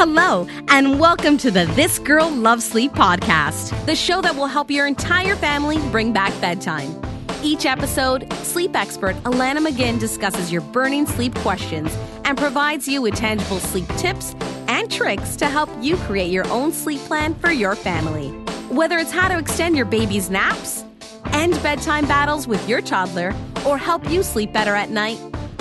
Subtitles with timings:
[0.00, 4.70] Hello, and welcome to the This Girl Loves Sleep podcast, the show that will help
[4.70, 7.02] your entire family bring back bedtime.
[7.42, 11.92] Each episode, sleep expert Alanna McGinn discusses your burning sleep questions
[12.24, 14.36] and provides you with tangible sleep tips
[14.68, 18.28] and tricks to help you create your own sleep plan for your family.
[18.72, 20.84] Whether it's how to extend your baby's naps,
[21.32, 23.34] end bedtime battles with your toddler,
[23.66, 25.18] or help you sleep better at night,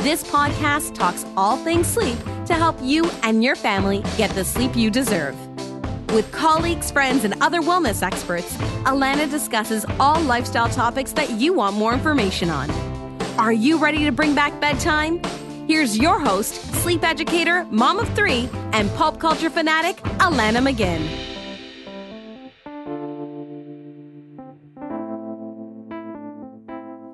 [0.07, 4.73] this podcast talks all things sleep to help you and your family get the sleep
[4.73, 5.35] you deserve.
[6.13, 11.75] With colleagues, friends, and other wellness experts, Alanna discusses all lifestyle topics that you want
[11.75, 12.71] more information on.
[13.37, 15.21] Are you ready to bring back bedtime?
[15.67, 21.26] Here's your host, sleep educator, mom of three, and pop culture fanatic, Alanna McGinn.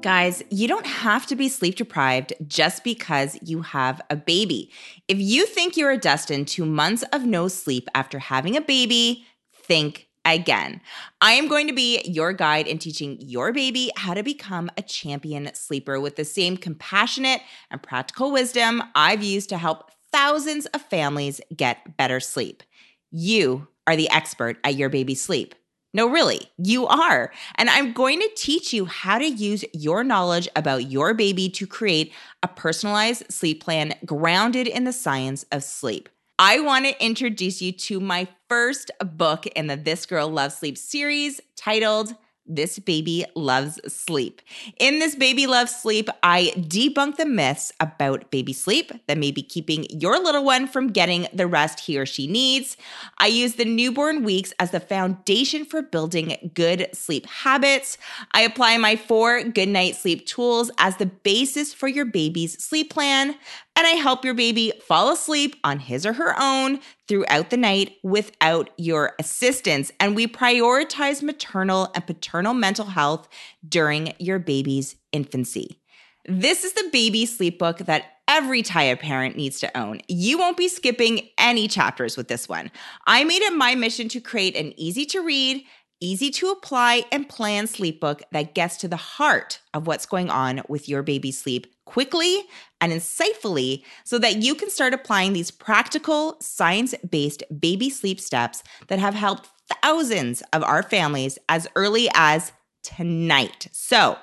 [0.04, 4.70] Guys, you don't have to be sleep deprived just because you have a baby.
[5.08, 10.10] If you think you're destined to months of no sleep after having a baby, think
[10.26, 10.82] again.
[11.22, 14.82] I am going to be your guide in teaching your baby how to become a
[14.82, 17.40] champion sleeper with the same compassionate
[17.72, 22.62] and practical wisdom I've used to help thousands of families get better sleep.
[23.10, 25.56] You are the expert at your baby's sleep.
[25.96, 27.32] No, really, you are.
[27.56, 31.68] And I'm going to teach you how to use your knowledge about your baby to
[31.68, 36.10] create a personalized sleep plan grounded in the science of sleep.
[36.40, 40.80] I want to introduce you to my first book in the This Girl Loves Sleep
[40.80, 44.42] series titled this Baby Loves Sleep.
[44.80, 49.42] In this Baby Loves Sleep, I debunk the myths about baby sleep that may be
[49.42, 52.78] keeping your little one from getting the rest he or she needs.
[53.18, 57.98] I use the newborn weeks as the foundation for building good sleep habits.
[58.32, 62.92] I apply my four good night sleep tools as the basis for your baby's sleep
[62.92, 63.36] plan
[63.76, 67.98] and I help your baby fall asleep on his or her own throughout the night
[68.04, 69.92] without your assistance.
[70.00, 73.28] And we prioritize maternal and paternal mental health
[73.68, 75.80] during your baby's infancy.
[76.26, 80.02] This is the baby sleep book that every tired parent needs to own.
[80.08, 82.72] You won't be skipping any chapters with this one.
[83.06, 85.66] I made it my mission to create an easy to read,
[86.00, 90.30] easy to apply and plan sleep book that gets to the heart of what's going
[90.30, 92.44] on with your baby's sleep quickly
[92.82, 98.64] and insightfully so that you can start applying these practical, science based baby sleep steps
[98.88, 99.50] that have helped
[99.82, 102.52] thousands of our families as early as
[102.84, 103.68] tonight.
[103.72, 104.18] So,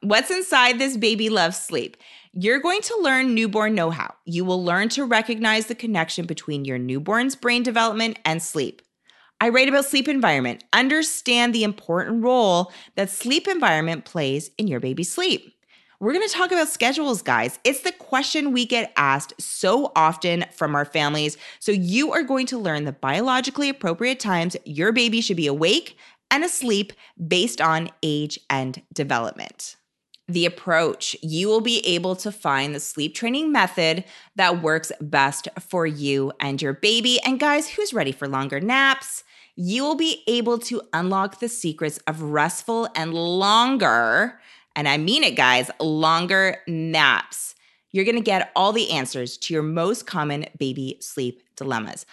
[0.00, 1.96] what's inside this baby love sleep?
[2.32, 4.14] You're going to learn newborn know how.
[4.24, 8.82] You will learn to recognize the connection between your newborn's brain development and sleep.
[9.40, 10.64] I write about sleep environment.
[10.72, 15.54] Understand the important role that sleep environment plays in your baby's sleep.
[16.00, 17.58] We're going to talk about schedules, guys.
[17.64, 21.36] It's the question we get asked so often from our families.
[21.60, 25.96] So, you are going to learn the biologically appropriate times your baby should be awake
[26.30, 26.92] and asleep
[27.28, 29.76] based on age and development.
[30.26, 34.04] The approach you will be able to find the sleep training method
[34.36, 37.20] that works best for you and your baby.
[37.24, 39.22] And, guys, who's ready for longer naps?
[39.54, 44.40] You will be able to unlock the secrets of restful and longer
[44.76, 47.54] and I mean it, guys, longer naps.
[47.90, 52.06] You're gonna get all the answers to your most common baby sleep dilemmas.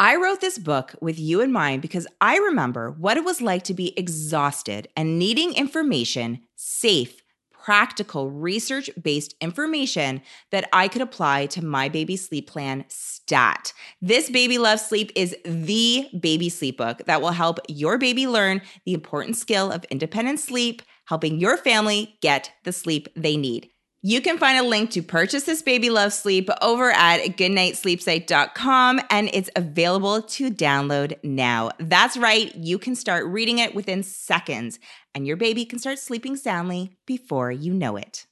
[0.00, 3.62] I wrote this book with you in mind because I remember what it was like
[3.64, 10.20] to be exhausted and needing information, safe, practical, research based information
[10.50, 13.72] that I could apply to my baby sleep plan stat.
[14.00, 18.60] This Baby Love Sleep is the baby sleep book that will help your baby learn
[18.84, 20.82] the important skill of independent sleep
[21.12, 23.68] helping your family get the sleep they need.
[24.00, 29.28] You can find a link to purchase this Baby Love Sleep over at goodnightsleepsite.com and
[29.34, 31.70] it's available to download now.
[31.78, 34.78] That's right, you can start reading it within seconds
[35.14, 38.24] and your baby can start sleeping soundly before you know it.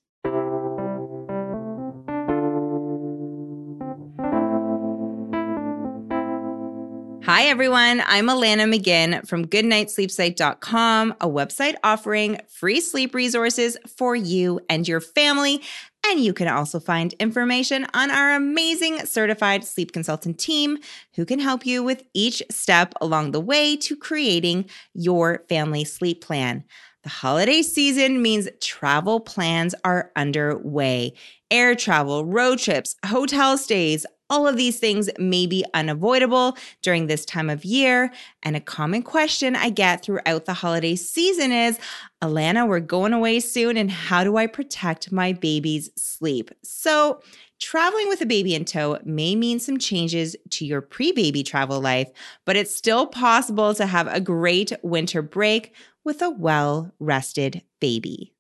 [7.33, 8.03] Hi, everyone.
[8.09, 15.01] I'm Alanna McGinn from GoodnightSleepSite.com, a website offering free sleep resources for you and your
[15.01, 15.63] family.
[16.09, 20.79] And you can also find information on our amazing certified sleep consultant team
[21.15, 26.25] who can help you with each step along the way to creating your family sleep
[26.25, 26.65] plan.
[27.05, 31.13] The holiday season means travel plans are underway.
[31.49, 37.25] Air travel, road trips, hotel stays, all of these things may be unavoidable during this
[37.27, 38.11] time of year.
[38.43, 41.79] And a common question I get throughout the holiday season is
[42.23, 46.51] Alanna, we're going away soon, and how do I protect my baby's sleep?
[46.63, 47.21] So,
[47.61, 51.79] Traveling with a baby in tow may mean some changes to your pre baby travel
[51.79, 52.09] life,
[52.47, 58.33] but it's still possible to have a great winter break with a well rested baby.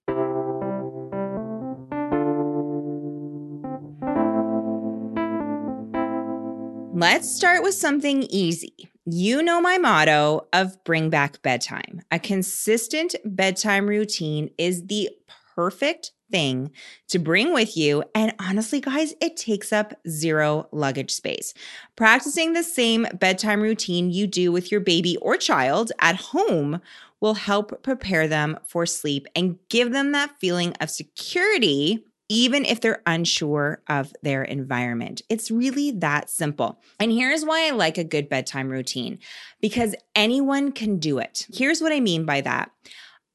[7.01, 8.91] Let's start with something easy.
[9.07, 12.03] You know my motto of bring back bedtime.
[12.11, 15.09] A consistent bedtime routine is the
[15.55, 16.73] perfect thing
[17.09, 18.05] to bring with you.
[18.15, 21.55] And honestly, guys, it takes up zero luggage space.
[21.97, 26.83] Practicing the same bedtime routine you do with your baby or child at home
[27.21, 32.81] will help prepare them for sleep and give them that feeling of security even if
[32.81, 35.21] they're unsure of their environment.
[35.29, 36.81] It's really that simple.
[37.01, 39.19] And here's why I like a good bedtime routine
[39.61, 41.49] because anyone can do it.
[41.53, 42.71] Here's what I mean by that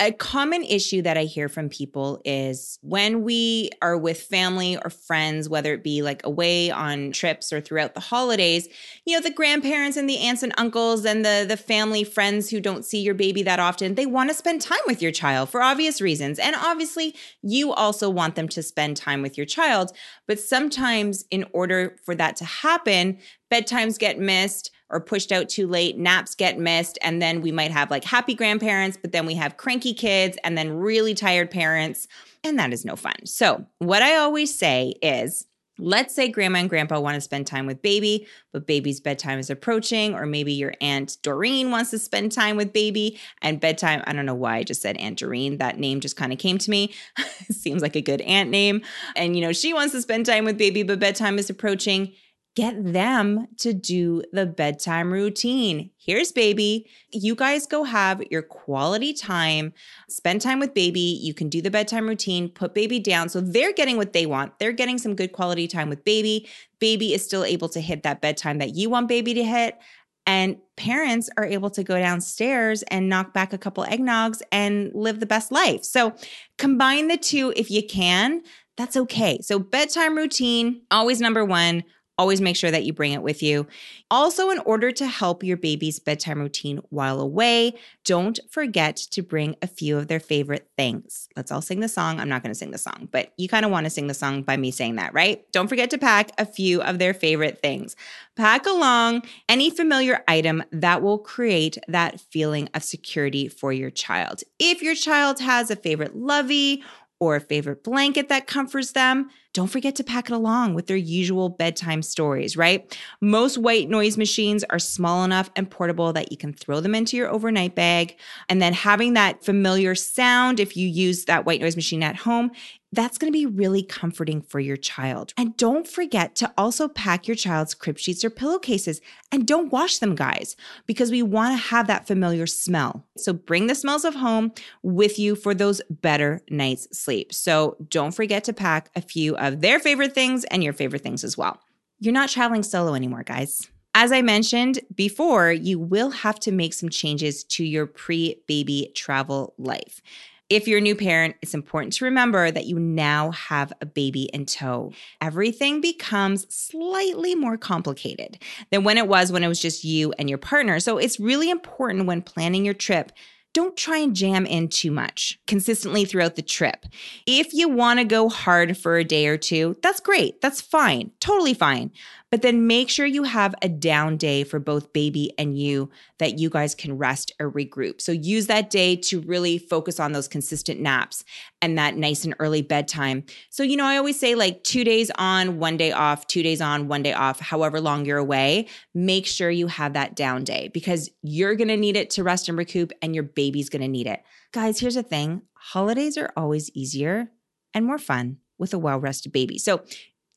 [0.01, 4.89] a common issue that I hear from people is when we are with family or
[4.89, 8.67] friends, whether it be like away on trips or throughout the holidays,
[9.05, 12.59] you know, the grandparents and the aunts and uncles and the the family friends who
[12.59, 15.61] don't see your baby that often, they want to spend time with your child for
[15.61, 16.39] obvious reasons.
[16.39, 19.91] And obviously, you also want them to spend time with your child,
[20.27, 23.17] but sometimes in order for that to happen,
[23.49, 27.71] bedtimes get missed or pushed out too late, naps get missed, and then we might
[27.71, 32.07] have like happy grandparents, but then we have cranky kids and then really tired parents,
[32.43, 33.25] and that is no fun.
[33.25, 35.45] So, what I always say is,
[35.77, 39.49] Let's say grandma and grandpa want to spend time with baby, but baby's bedtime is
[39.49, 44.01] approaching, or maybe your aunt Doreen wants to spend time with baby and bedtime.
[44.07, 45.57] I don't know why I just said Aunt Doreen.
[45.57, 46.93] That name just kind of came to me.
[47.51, 48.83] Seems like a good aunt name.
[49.17, 52.13] And, you know, she wants to spend time with baby, but bedtime is approaching
[52.55, 55.91] get them to do the bedtime routine.
[55.97, 56.89] Here's baby.
[57.11, 59.73] You guys go have your quality time,
[60.09, 61.19] spend time with baby.
[61.21, 63.27] You can do the bedtime routine, put baby down.
[63.27, 64.57] So they're getting what they want.
[64.57, 66.47] They're getting some good quality time with baby.
[66.79, 69.77] Baby is still able to hit that bedtime that you want baby to hit.
[70.25, 75.19] And parents are able to go downstairs and knock back a couple eggnogs and live
[75.19, 75.83] the best life.
[75.83, 76.15] So
[76.57, 78.41] combine the two if you can.
[78.77, 79.39] That's okay.
[79.41, 81.83] So, bedtime routine, always number one
[82.17, 83.67] Always make sure that you bring it with you.
[84.09, 87.73] Also, in order to help your baby's bedtime routine while away,
[88.05, 91.27] don't forget to bring a few of their favorite things.
[91.35, 92.19] Let's all sing the song.
[92.19, 94.13] I'm not going to sing the song, but you kind of want to sing the
[94.13, 95.43] song by me saying that, right?
[95.51, 97.97] Don't forget to pack a few of their favorite things.
[98.37, 104.41] Pack along any familiar item that will create that feeling of security for your child.
[104.57, 106.83] If your child has a favorite lovey
[107.19, 110.97] or a favorite blanket that comforts them, don't forget to pack it along with their
[110.97, 112.95] usual bedtime stories, right?
[113.21, 117.15] Most white noise machines are small enough and portable that you can throw them into
[117.15, 118.17] your overnight bag.
[118.49, 122.51] And then having that familiar sound, if you use that white noise machine at home,
[122.95, 125.33] that's going to be really comforting for your child.
[125.37, 129.01] And don't forget to also pack your child's crib sheets or pillowcases
[129.31, 130.55] and don't wash them, guys,
[130.85, 133.05] because we want to have that familiar smell.
[133.17, 137.33] So bring the smells of home with you for those better nights' sleep.
[137.33, 141.23] So don't forget to pack a few of their favorite things and your favorite things
[141.23, 141.59] as well.
[141.99, 143.67] You're not traveling solo anymore, guys.
[143.93, 148.91] As I mentioned before, you will have to make some changes to your pre baby
[148.93, 150.01] travel life.
[150.47, 154.29] If you're a new parent, it's important to remember that you now have a baby
[154.31, 154.91] in tow.
[155.19, 158.37] Everything becomes slightly more complicated
[158.69, 160.79] than when it was when it was just you and your partner.
[160.79, 163.11] So it's really important when planning your trip
[163.55, 166.85] don't try and jam in too much consistently throughout the trip.
[167.25, 170.41] If you want to go hard for a day or two, that's great.
[170.41, 171.11] That's fine.
[171.21, 171.91] Totally fine.
[172.35, 175.89] But then make sure you have a down day for both baby and you
[176.19, 178.01] that you guys can rest or regroup.
[178.01, 181.23] So use that day to really focus on those consistent naps
[181.61, 183.23] and that nice and early bedtime.
[183.51, 186.59] So, you know, I always say like two days on, one day off, two days
[186.59, 188.67] on, one day off, however long you're away.
[188.93, 192.49] Make sure you have that down day because you're going to need it to rest
[192.49, 194.21] and recoup and your baby's going to need it.
[194.51, 197.29] Guys, here's the thing holidays are always easier
[197.73, 199.57] and more fun with a well rested baby.
[199.57, 199.85] So,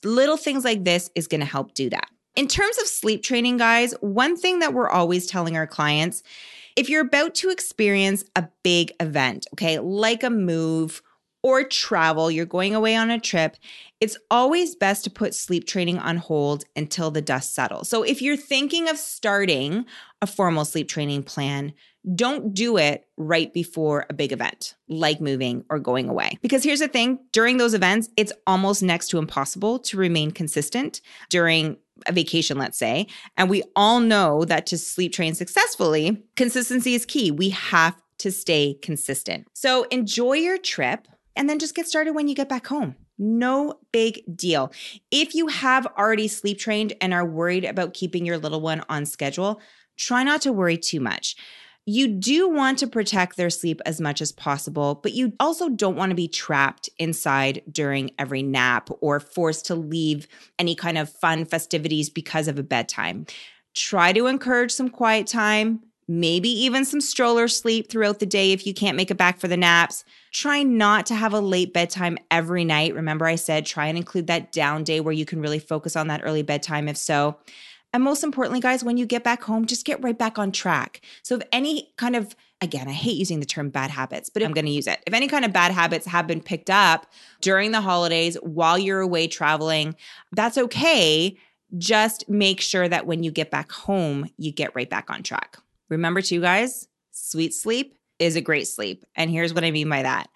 [0.03, 2.09] Little things like this is going to help do that.
[2.35, 6.23] In terms of sleep training, guys, one thing that we're always telling our clients
[6.75, 11.01] if you're about to experience a big event, okay, like a move
[11.43, 13.57] or travel, you're going away on a trip,
[13.99, 17.89] it's always best to put sleep training on hold until the dust settles.
[17.89, 19.85] So if you're thinking of starting
[20.21, 21.73] a formal sleep training plan,
[22.15, 26.37] don't do it right before a big event like moving or going away.
[26.41, 31.01] Because here's the thing during those events, it's almost next to impossible to remain consistent
[31.29, 31.77] during
[32.07, 33.07] a vacation, let's say.
[33.37, 37.31] And we all know that to sleep train successfully, consistency is key.
[37.31, 39.47] We have to stay consistent.
[39.53, 42.95] So enjoy your trip and then just get started when you get back home.
[43.17, 44.71] No big deal.
[45.11, 49.05] If you have already sleep trained and are worried about keeping your little one on
[49.05, 49.61] schedule,
[49.97, 51.35] try not to worry too much.
[51.91, 55.95] You do want to protect their sleep as much as possible, but you also don't
[55.95, 60.27] want to be trapped inside during every nap or forced to leave
[60.59, 63.25] any kind of fun festivities because of a bedtime.
[63.73, 68.67] Try to encourage some quiet time, maybe even some stroller sleep throughout the day if
[68.67, 70.05] you can't make it back for the naps.
[70.31, 72.93] Try not to have a late bedtime every night.
[72.93, 76.07] Remember, I said try and include that down day where you can really focus on
[76.09, 77.39] that early bedtime if so.
[77.91, 81.01] And most importantly, guys, when you get back home, just get right back on track.
[81.23, 84.53] So, if any kind of, again, I hate using the term bad habits, but I'm
[84.53, 84.99] going to use it.
[85.07, 87.07] If any kind of bad habits have been picked up
[87.41, 89.95] during the holidays while you're away traveling,
[90.31, 91.35] that's okay.
[91.77, 95.57] Just make sure that when you get back home, you get right back on track.
[95.89, 99.05] Remember, too, guys, sweet sleep is a great sleep.
[99.15, 100.29] And here's what I mean by that.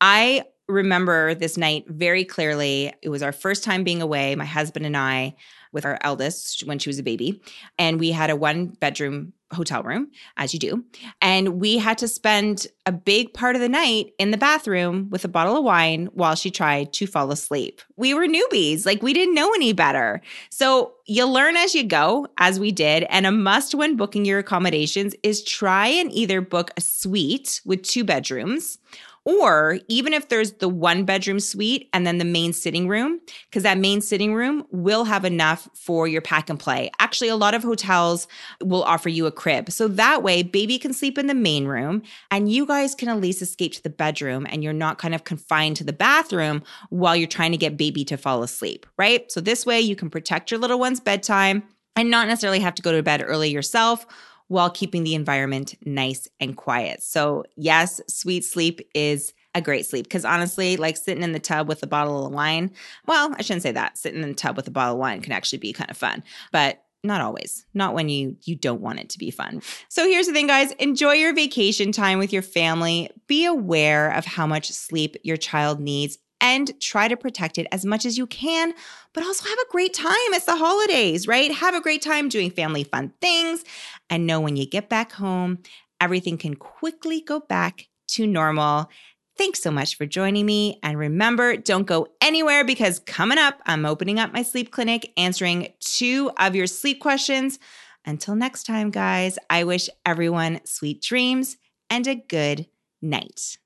[0.00, 2.92] I remember this night very clearly.
[3.02, 5.34] It was our first time being away, my husband and I
[5.74, 7.42] with our eldest when she was a baby.
[7.78, 10.84] And we had a one bedroom hotel room, as you do.
[11.22, 15.24] And we had to spend a big part of the night in the bathroom with
[15.24, 17.80] a bottle of wine while she tried to fall asleep.
[17.96, 20.20] We were newbies, like we didn't know any better.
[20.50, 23.04] So you learn as you go, as we did.
[23.08, 27.82] And a must when booking your accommodations is try and either book a suite with
[27.82, 28.78] two bedrooms
[29.24, 33.62] or even if there's the one bedroom suite and then the main sitting room, because
[33.62, 36.90] that main sitting room will have enough for your pack and play.
[36.98, 38.28] Actually, a lot of hotels
[38.62, 39.70] will offer you a crib.
[39.70, 43.20] So that way, baby can sleep in the main room and you guys can at
[43.20, 47.16] least escape to the bedroom and you're not kind of confined to the bathroom while
[47.16, 49.30] you're trying to get baby to fall asleep, right?
[49.32, 51.62] So this way, you can protect your little one's bedtime
[51.96, 54.06] and not necessarily have to go to bed early yourself
[54.48, 57.02] while keeping the environment nice and quiet.
[57.02, 61.68] So, yes, sweet sleep is a great sleep because honestly, like sitting in the tub
[61.68, 62.70] with a bottle of wine,
[63.06, 63.96] well, I shouldn't say that.
[63.96, 66.22] Sitting in the tub with a bottle of wine can actually be kind of fun,
[66.52, 70.26] but not always not when you you don't want it to be fun so here's
[70.26, 74.70] the thing guys enjoy your vacation time with your family be aware of how much
[74.70, 78.74] sleep your child needs and try to protect it as much as you can,
[79.14, 80.12] but also have a great time.
[80.34, 81.50] It's the holidays, right?
[81.50, 83.64] Have a great time doing family fun things
[84.10, 85.60] and know when you get back home,
[86.02, 88.90] everything can quickly go back to normal.
[89.38, 90.78] Thanks so much for joining me.
[90.82, 95.72] And remember, don't go anywhere because coming up, I'm opening up my sleep clinic, answering
[95.80, 97.58] two of your sleep questions.
[98.04, 101.56] Until next time, guys, I wish everyone sweet dreams
[101.88, 102.66] and a good
[103.00, 103.56] night.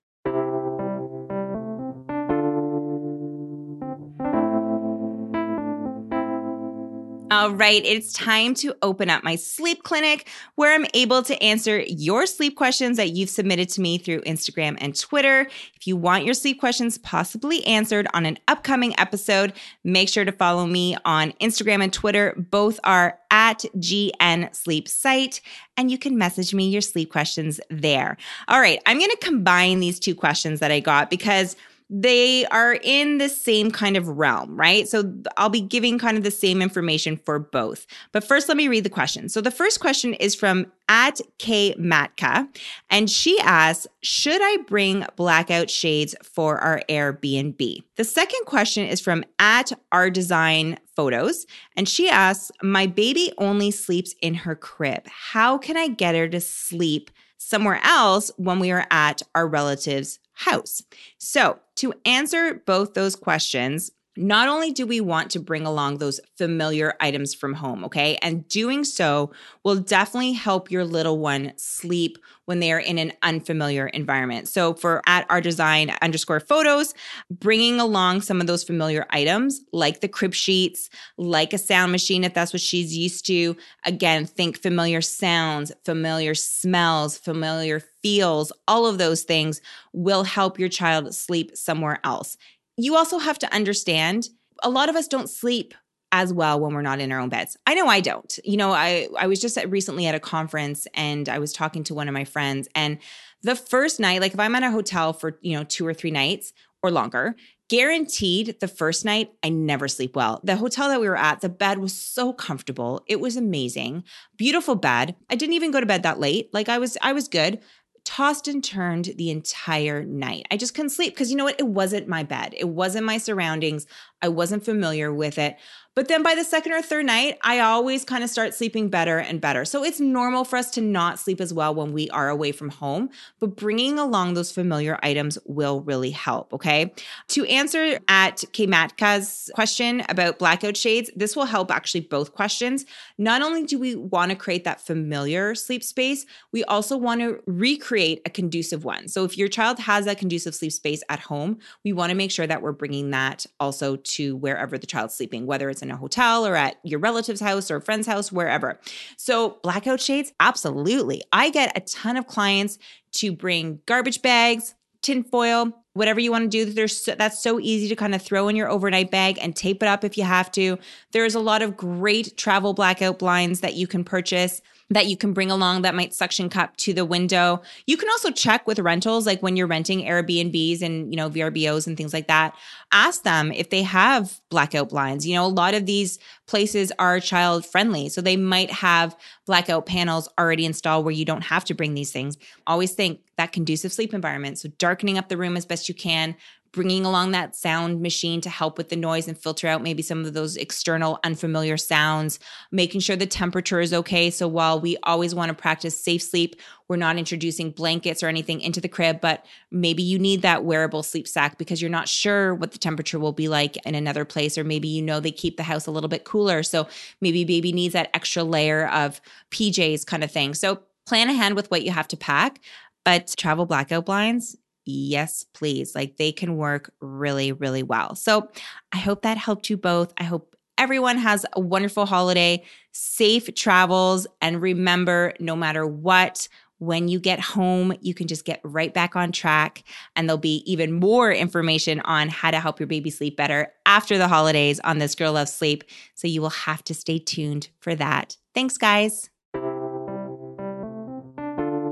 [7.39, 11.83] All right, it's time to open up my sleep clinic where I'm able to answer
[11.83, 15.43] your sleep questions that you've submitted to me through Instagram and Twitter.
[15.77, 19.53] If you want your sleep questions possibly answered on an upcoming episode,
[19.85, 22.35] make sure to follow me on Instagram and Twitter.
[22.37, 25.41] Both are at GN Sleep Site,
[25.77, 28.17] and you can message me your sleep questions there.
[28.49, 31.55] All right, I'm going to combine these two questions that I got because
[31.91, 34.87] they are in the same kind of realm, right?
[34.87, 37.87] So I'll be giving kind of the same information for both.
[38.13, 39.29] But first, let me read the question.
[39.29, 42.49] So the first question is from at K Matka,
[42.91, 47.83] and she asks, Should I bring blackout shades for our Airbnb?
[47.97, 53.71] The second question is from at Our Design Photos, and she asks, My baby only
[53.71, 55.07] sleeps in her crib.
[55.07, 60.19] How can I get her to sleep somewhere else when we are at our relatives'
[60.39, 60.83] house?
[61.19, 66.19] So, to answer both those questions, not only do we want to bring along those
[66.37, 68.19] familiar items from home, okay?
[68.21, 69.31] And doing so
[69.63, 74.49] will definitely help your little one sleep when they are in an unfamiliar environment.
[74.49, 76.95] So for at our design underscore photos,
[77.31, 82.25] bringing along some of those familiar items like the crib sheets, like a sound machine,
[82.25, 83.57] if that's what she's used to.
[83.85, 89.61] Again, think familiar sounds, familiar smells, familiar feels, all of those things
[89.93, 92.37] will help your child sleep somewhere else
[92.79, 94.29] you also have to understand
[94.63, 95.75] a lot of us don't sleep
[96.11, 97.57] as well when we're not in our own beds.
[97.67, 98.39] I know I don't.
[98.45, 101.85] You know, I I was just at, recently at a conference and I was talking
[101.85, 102.99] to one of my friends and
[103.43, 106.11] the first night, like if I'm at a hotel for, you know, 2 or 3
[106.11, 107.37] nights or longer,
[107.69, 110.41] guaranteed the first night I never sleep well.
[110.43, 113.03] The hotel that we were at, the bed was so comfortable.
[113.07, 114.05] It was amazing.
[114.37, 115.15] Beautiful bed.
[115.29, 116.49] I didn't even go to bed that late.
[116.53, 117.61] Like I was I was good
[118.09, 120.47] tossed and turned the entire night.
[120.51, 121.61] I just couldn't sleep because you know what?
[121.61, 122.55] It wasn't my bed.
[122.57, 123.87] It wasn't my surroundings.
[124.23, 125.57] I wasn't familiar with it.
[125.99, 129.19] But then by the second or third night, I always kind of start sleeping better
[129.19, 129.65] and better.
[129.65, 132.69] So it's normal for us to not sleep as well when we are away from
[132.69, 133.11] home,
[133.41, 136.55] but bringing along those familiar items will really help.
[136.55, 136.95] Okay.
[137.31, 142.85] To answer at Kmatka's question about blackout shades, this will help actually both questions.
[143.19, 147.43] Not only do we want to create that familiar sleep space, we also want to
[147.47, 149.09] recreate a conducive one.
[149.09, 152.31] So if your child has a conducive sleep space at home, we want to make
[152.31, 155.97] sure that we're bringing that also to wherever the child's sleeping, whether it's in a
[155.97, 158.79] hotel or at your relative's house or friend's house, wherever.
[159.17, 161.23] So, blackout shades, absolutely.
[161.33, 162.79] I get a ton of clients
[163.13, 166.71] to bring garbage bags, tinfoil, whatever you want to do.
[166.71, 169.83] There's so, that's so easy to kind of throw in your overnight bag and tape
[169.83, 170.79] it up if you have to.
[171.13, 175.33] There's a lot of great travel blackout blinds that you can purchase that you can
[175.33, 177.61] bring along that might suction cup to the window.
[177.87, 181.87] You can also check with rentals, like when you're renting Airbnbs and, you know, VRBOs
[181.87, 182.55] and things like that.
[182.91, 185.27] Ask them if they have blackout blinds.
[185.27, 188.09] You know, a lot of these places are child friendly.
[188.09, 189.15] So they might have
[189.47, 192.39] blackout panels already installed where you don't have to bring these things.
[192.67, 194.59] Always think that conducive sleep environment.
[194.59, 196.37] So darkening up the room as you can,
[196.73, 200.25] bringing along that sound machine to help with the noise and filter out maybe some
[200.25, 202.39] of those external unfamiliar sounds,
[202.71, 204.31] making sure the temperature is okay.
[204.31, 208.61] So while we always want to practice safe sleep, we're not introducing blankets or anything
[208.61, 212.55] into the crib, but maybe you need that wearable sleep sack because you're not sure
[212.55, 215.57] what the temperature will be like in another place, or maybe you know they keep
[215.57, 216.63] the house a little bit cooler.
[216.63, 216.87] So
[217.21, 220.55] maybe baby needs that extra layer of PJs kind of thing.
[220.55, 222.61] So plan ahead with what you have to pack.
[223.05, 224.57] But travel blackout blinds,
[224.89, 225.95] yes, please.
[225.95, 228.15] Like they can work really, really well.
[228.15, 228.49] So
[228.93, 230.13] I hope that helped you both.
[230.17, 237.09] I hope everyone has a wonderful holiday, safe travels, and remember no matter what, when
[237.09, 239.83] you get home, you can just get right back on track.
[240.15, 244.17] And there'll be even more information on how to help your baby sleep better after
[244.17, 245.83] the holidays on This Girl Loves Sleep.
[246.15, 248.37] So you will have to stay tuned for that.
[248.55, 249.29] Thanks, guys.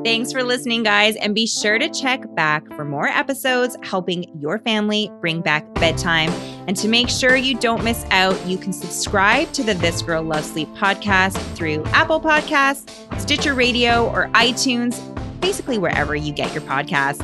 [0.07, 4.61] Thanks for listening, guys, and be sure to check back for more episodes helping your
[4.61, 6.31] family bring back bedtime.
[6.69, 10.23] And to make sure you don't miss out, you can subscribe to the This Girl
[10.23, 12.89] Loves Sleep podcast through Apple Podcasts,
[13.21, 15.01] Stitcher Radio, or iTunes,
[15.41, 17.21] basically wherever you get your podcasts.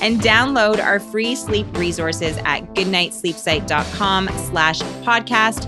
[0.00, 5.66] And download our free sleep resources at goodnightsleepsite.com slash podcast.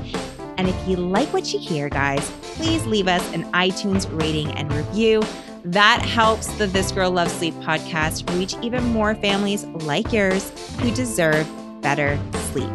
[0.57, 4.73] And if you like what you hear, guys, please leave us an iTunes rating and
[4.73, 5.23] review.
[5.65, 10.51] That helps the This Girl Loves Sleep podcast reach even more families like yours
[10.81, 11.49] who deserve
[11.81, 12.21] better
[12.53, 12.71] sleep.